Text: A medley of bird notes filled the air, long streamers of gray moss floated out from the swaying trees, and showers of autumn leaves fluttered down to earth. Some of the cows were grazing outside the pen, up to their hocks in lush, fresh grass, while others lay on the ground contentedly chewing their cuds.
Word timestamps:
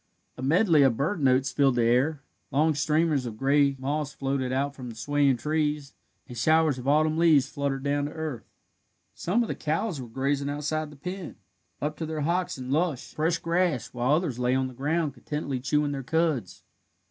A 0.35 0.41
medley 0.41 0.81
of 0.81 0.97
bird 0.97 1.21
notes 1.21 1.51
filled 1.51 1.75
the 1.75 1.83
air, 1.83 2.23
long 2.49 2.73
streamers 2.73 3.27
of 3.27 3.37
gray 3.37 3.75
moss 3.77 4.11
floated 4.11 4.51
out 4.51 4.73
from 4.73 4.89
the 4.89 4.95
swaying 4.95 5.37
trees, 5.37 5.93
and 6.27 6.35
showers 6.35 6.79
of 6.79 6.87
autumn 6.87 7.19
leaves 7.19 7.47
fluttered 7.47 7.83
down 7.83 8.05
to 8.05 8.11
earth. 8.11 8.49
Some 9.13 9.43
of 9.43 9.47
the 9.47 9.53
cows 9.53 10.01
were 10.01 10.07
grazing 10.07 10.49
outside 10.49 10.89
the 10.89 10.95
pen, 10.95 11.35
up 11.79 11.97
to 11.97 12.07
their 12.07 12.21
hocks 12.21 12.57
in 12.57 12.71
lush, 12.71 13.13
fresh 13.13 13.37
grass, 13.37 13.93
while 13.93 14.13
others 14.15 14.39
lay 14.39 14.55
on 14.55 14.65
the 14.67 14.73
ground 14.73 15.13
contentedly 15.13 15.59
chewing 15.59 15.91
their 15.91 16.01
cuds. 16.01 16.63